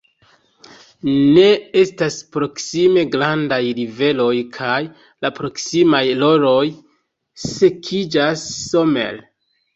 [1.33, 1.43] Ne
[1.81, 4.79] estas proksime grandaj riveroj kaj
[5.27, 6.65] la proksimaj rojoj
[7.47, 9.25] sekiĝas somere.